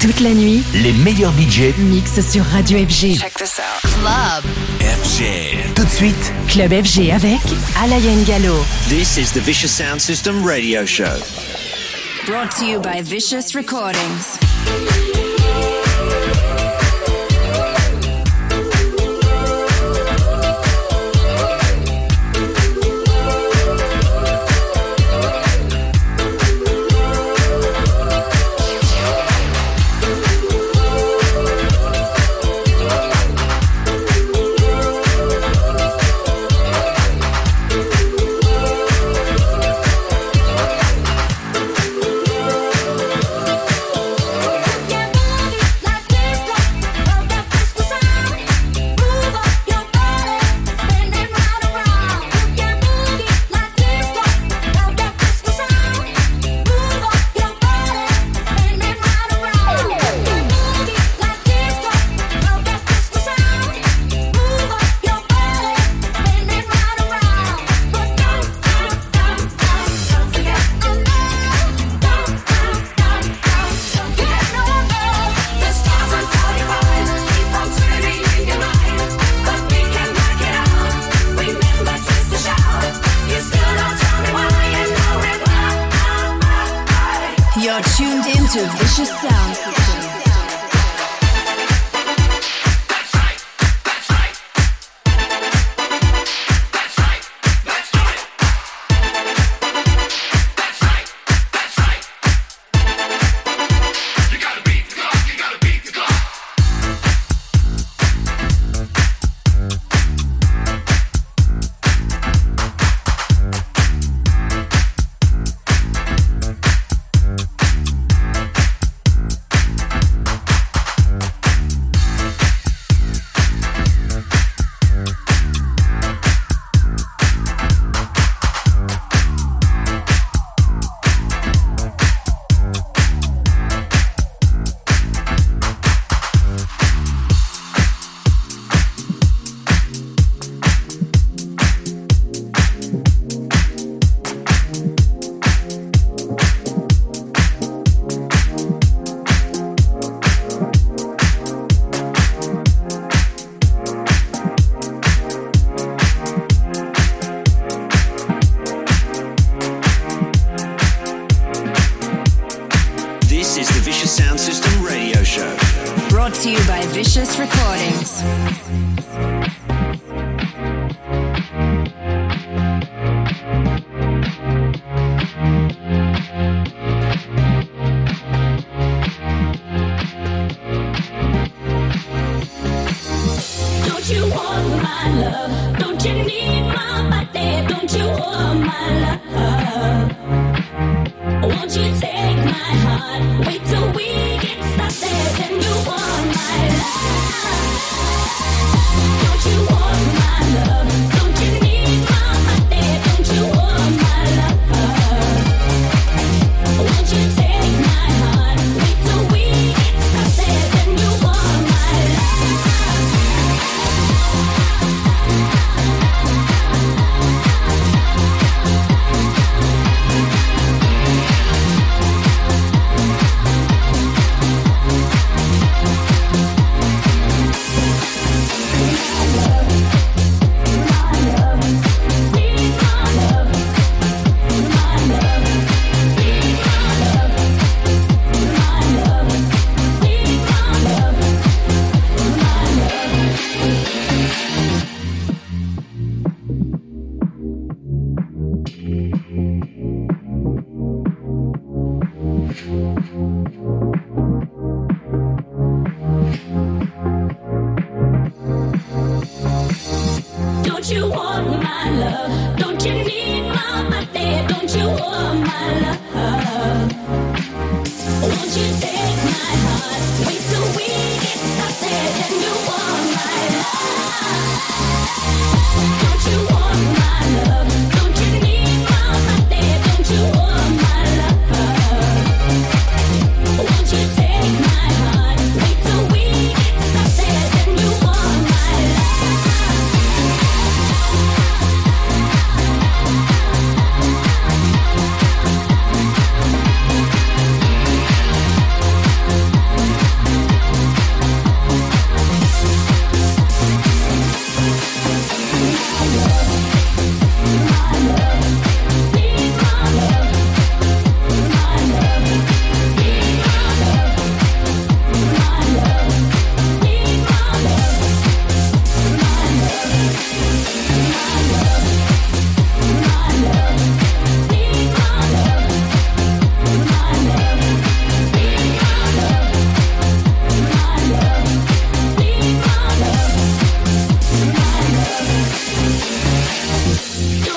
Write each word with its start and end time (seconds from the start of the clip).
Toute 0.00 0.20
la 0.20 0.30
nuit, 0.32 0.62
les 0.74 0.92
meilleurs 0.92 1.32
budgets 1.32 1.74
mixent 1.76 2.20
sur 2.30 2.44
Radio 2.44 2.78
FG. 2.78 3.18
Check 3.18 3.34
this 3.34 3.58
out. 3.58 4.04
Club 4.04 4.44
FG. 5.02 5.74
Tout 5.74 5.82
de 5.84 5.88
suite, 5.90 6.32
Club 6.46 6.70
FG 6.72 7.10
avec 7.10 7.40
Alain 7.82 8.22
Gallo. 8.24 8.54
This 8.88 9.16
is 9.16 9.32
the 9.32 9.40
Vicious 9.42 9.70
Sound 9.72 10.00
System 10.00 10.44
radio 10.46 10.86
show. 10.86 11.10
Brought 12.26 12.52
to 12.60 12.64
you 12.64 12.78
by 12.80 13.02
Vicious 13.02 13.56
Recordings. 13.56 14.38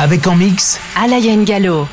Avec 0.00 0.26
en 0.26 0.34
mix 0.34 0.80
Alain 1.00 1.44
Gallo. 1.44 1.86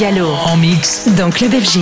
Gallo 0.00 0.28
en 0.46 0.56
mix 0.56 1.08
dans 1.14 1.28
Club 1.28 1.52
FG. 1.52 1.80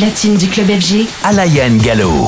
Latine 0.00 0.36
du 0.38 0.46
club 0.48 0.68
FG, 0.68 1.06
Alain 1.24 1.76
Gallo. 1.76 2.26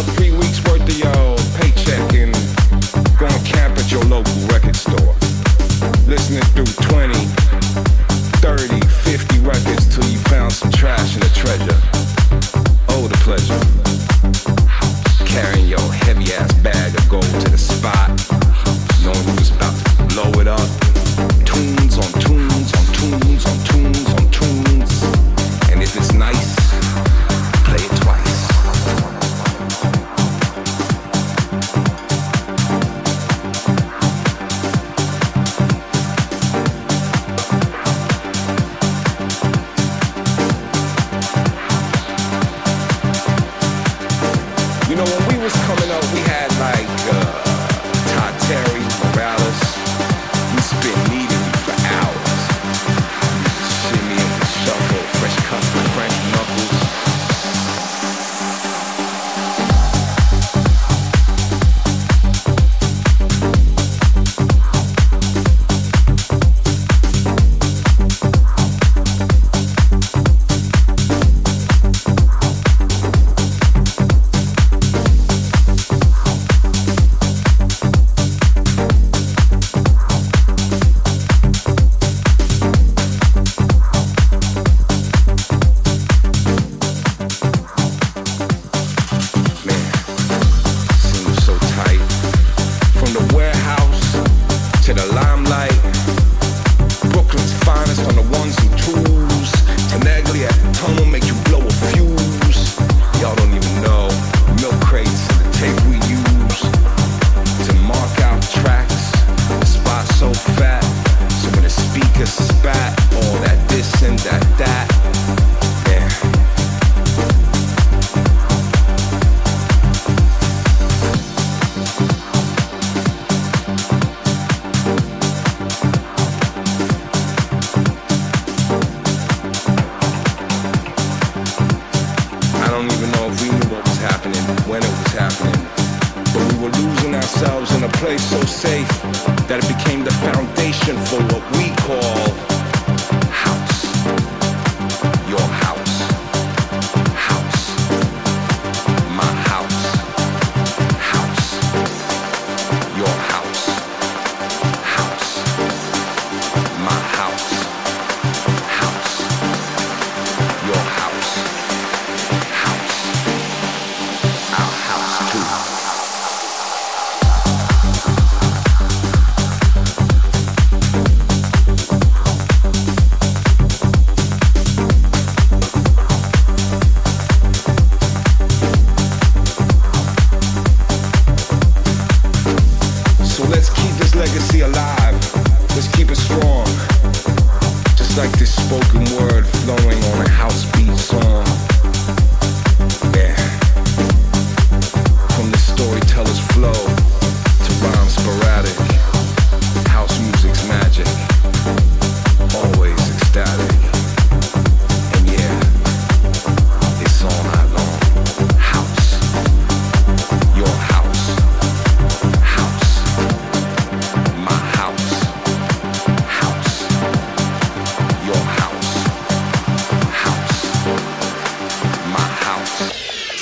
up. 0.00 0.20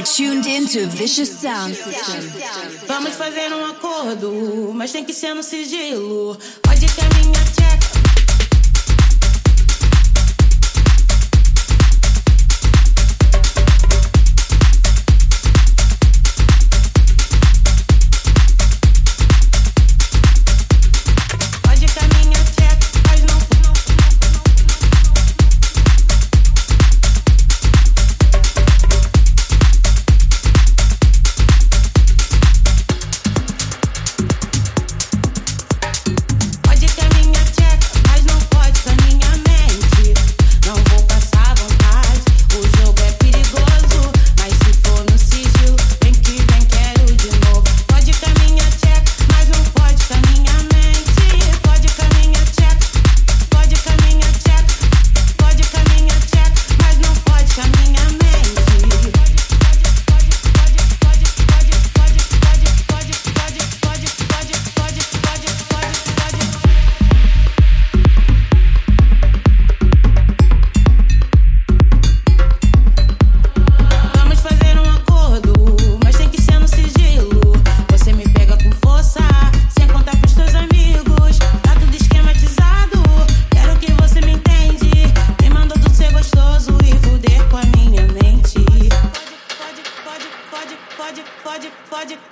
are 0.00 0.04
tuned 0.04 0.46
into 0.46 0.86
Vicious 0.86 1.40
Sound 1.40 1.74
System. 1.76 2.26
Vamos 2.86 3.16
fazer 3.16 3.52
um 3.52 3.66
acordo, 3.66 4.72
mas 4.74 4.90
tem 4.92 5.04
que 5.04 5.12
ser 5.12 5.34
no 5.34 5.42
sigilo. 5.42 6.38
Pode 6.62 6.86
caminhar. 6.94 7.49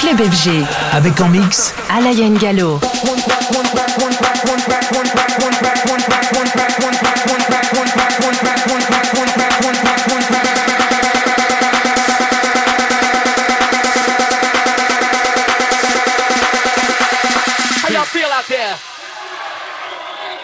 Club 0.00 0.22
FG. 0.22 0.50
Avec 0.92 1.18
en 1.22 1.28
mix 1.28 1.74
Alain 1.90 2.34
Gallo. 2.36 2.78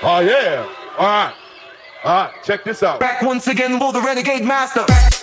Oh 0.07 0.20
yeah. 0.20 0.62
All 0.99 1.32
Check 2.45 2.62
this 2.62 2.82
out. 2.82 3.01
Back 3.01 3.22
once 3.22 3.47
again, 3.47 3.78
will 3.78 3.90
the 3.92 4.03
renegade 4.03 4.45
master. 4.45 4.84
Back 4.86 5.14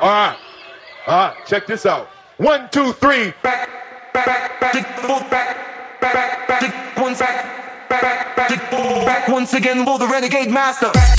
All 0.00 0.08
right. 0.08 0.36
All 1.06 1.14
right. 1.14 1.46
Check 1.46 1.66
this 1.66 1.84
out. 1.84 2.08
One, 2.38 2.70
two, 2.70 2.92
three. 2.94 3.34
Back, 3.42 3.68
back, 4.14 4.58
back, 4.58 4.74
move 5.02 5.28
back, 5.30 6.00
back, 6.00 6.48
back, 6.48 6.96
one 6.96 7.12
back, 7.18 7.86
back, 7.90 8.34
back, 8.36 8.70
back, 8.70 8.70
back. 8.72 9.28
Once 9.28 9.52
again, 9.52 9.84
will 9.84 9.98
the 9.98 10.06
renegade 10.06 10.50
master. 10.50 10.90
Back. 10.92 11.18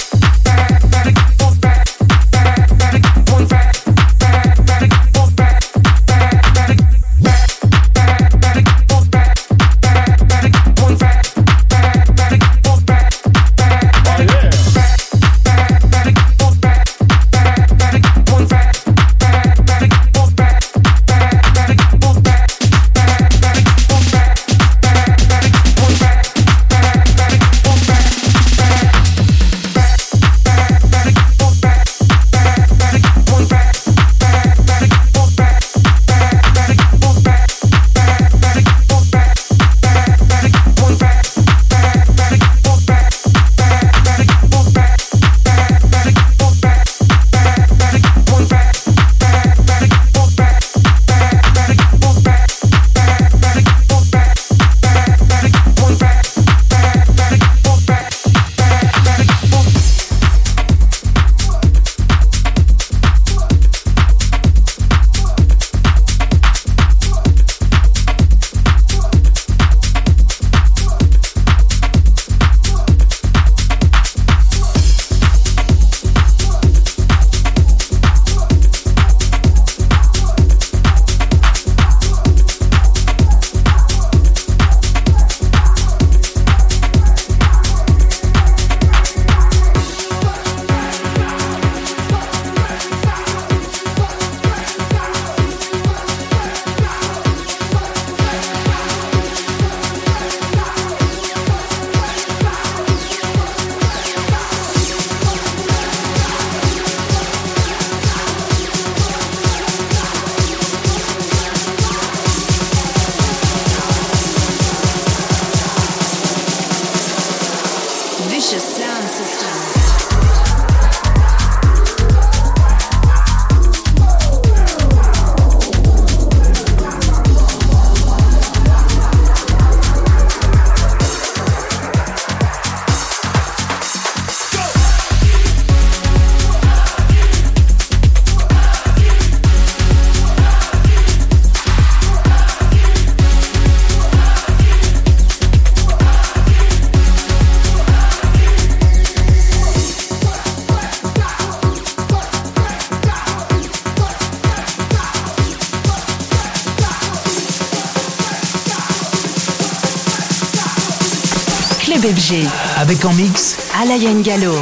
en 163.08 163.14
mix, 163.14 163.56
la 163.88 163.98
Gallo. 163.98 164.54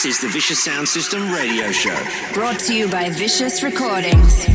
This 0.00 0.12
is 0.12 0.20
the 0.20 0.28
Vicious 0.28 0.62
Sound 0.62 0.86
System 0.86 1.28
radio 1.32 1.72
show. 1.72 2.00
Brought 2.32 2.60
to 2.60 2.72
you 2.72 2.88
by 2.88 3.10
Vicious 3.10 3.64
Recordings. 3.64 4.46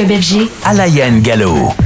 Club 0.00 0.16
FG, 0.18 0.48
Alain 0.64 1.18
Gallo. 1.20 1.76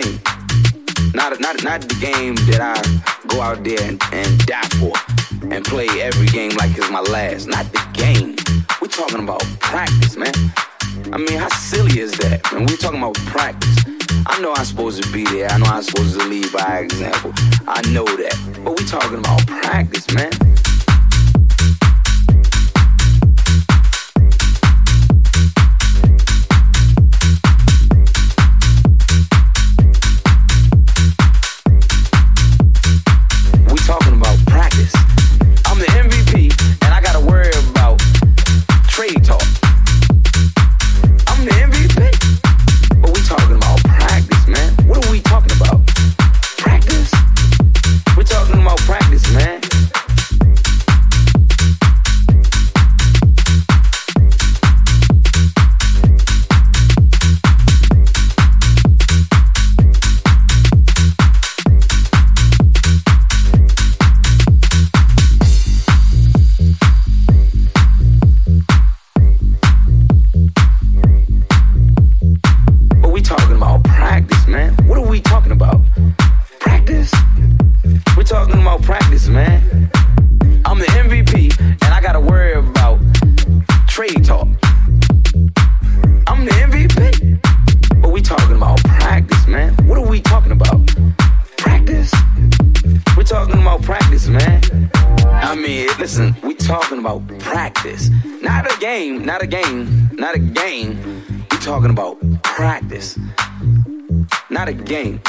game. 0.00 0.18
Not 1.12 1.38
not 1.40 1.62
not 1.68 1.82
the 1.84 1.94
game 2.00 2.34
that 2.48 2.60
I 2.64 2.76
go 3.28 3.42
out 3.42 3.62
there 3.62 3.82
and, 3.82 4.00
and 4.10 4.30
die 4.46 4.68
for 4.80 4.94
and 5.52 5.62
play 5.66 5.86
every 6.00 6.28
game 6.28 6.52
like 6.56 6.70
it's 6.78 6.88
my 6.88 7.00
last. 7.00 7.46
Not 7.46 7.66
the 7.72 7.82
game. 7.92 8.30
We're 8.80 8.88
talking 8.88 9.20
about 9.22 9.44
practice, 9.60 10.16
man. 10.16 10.32
I 11.12 11.18
mean, 11.18 11.38
how 11.38 11.50
silly 11.50 12.00
is 12.00 12.12
that? 12.24 12.40
And 12.54 12.70
we're 12.70 12.78
talking 12.80 13.00
about 13.04 13.16
practice. 13.34 13.76
I 14.24 14.40
know 14.40 14.54
I'm 14.56 14.64
supposed 14.64 15.02
to 15.02 15.12
be 15.12 15.24
there. 15.24 15.48
I 15.50 15.58
know 15.58 15.66
I'm 15.66 15.82
supposed 15.82 16.18
to 16.18 16.24
lead 16.26 16.50
by 16.54 16.78
example. 16.78 17.34
I 17.68 17.82
know 17.90 18.04
that. 18.24 18.36
But 18.64 18.70
we're 18.78 18.90
talking 18.98 19.18
about 19.18 19.46
practice, 19.46 20.06
man. 20.14 20.32
practice. 97.82 98.10
Not 98.42 98.72
a 98.72 98.78
game, 98.78 99.24
not 99.24 99.42
a 99.42 99.46
game, 99.46 100.08
not 100.12 100.36
a 100.36 100.38
game. 100.38 101.02
we 101.50 101.56
talking 101.58 101.90
about 101.90 102.16
practice. 102.44 103.18
Not 104.50 104.68
a 104.68 104.72
game. 104.72 105.20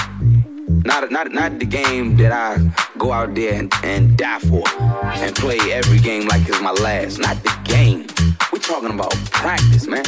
Not, 0.86 1.10
not, 1.12 1.32
not 1.32 1.58
the 1.58 1.66
game 1.66 2.16
that 2.18 2.32
I 2.32 2.60
go 3.00 3.12
out 3.12 3.34
there 3.34 3.56
and, 3.56 3.74
and 3.84 4.16
die 4.20 4.38
for 4.38 4.62
and 4.78 5.36
play 5.36 5.58
every 5.72 5.98
game 5.98 6.28
like 6.28 6.48
it's 6.48 6.62
my 6.62 6.70
last. 6.72 7.18
Not 7.18 7.42
the 7.42 7.58
game. 7.64 8.06
We're 8.52 8.60
talking 8.60 8.92
about 8.92 9.16
practice, 9.32 9.88
man. 9.88 10.06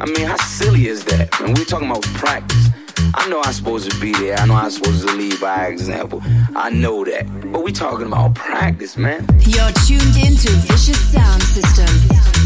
I 0.00 0.06
mean, 0.06 0.26
how 0.26 0.38
silly 0.38 0.88
is 0.88 1.04
that? 1.04 1.40
And 1.40 1.56
we're 1.56 1.64
talking 1.66 1.88
about 1.88 2.02
practice. 2.14 2.66
I 3.14 3.28
know 3.28 3.40
I'm 3.42 3.52
supposed 3.52 3.90
to 3.90 4.00
be 4.00 4.12
there. 4.12 4.36
I 4.38 4.46
know 4.46 4.54
I'm 4.54 4.70
supposed 4.70 5.06
to 5.06 5.14
lead 5.14 5.40
by 5.40 5.66
example. 5.66 6.22
I 6.54 6.70
know 6.70 7.04
that. 7.04 7.26
But 7.52 7.64
we 7.64 7.72
talking 7.72 8.06
about 8.06 8.34
practice, 8.34 8.96
man. 8.96 9.26
You're 9.40 9.70
tuned 9.86 10.16
into 10.16 10.50
Vicious 10.68 11.12
Sound 11.12 11.42
System. 11.42 12.39